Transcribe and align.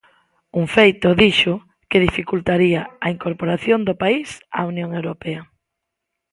Un 0.59 0.65
feito, 0.75 1.17
dixo, 1.21 1.53
que 1.89 2.03
dificultaría 2.07 2.81
a 3.05 3.07
incorporación 3.15 3.79
do 3.87 3.95
país 4.03 4.29
á 4.59 4.59
Unión 4.73 4.89
Europea. 4.99 5.41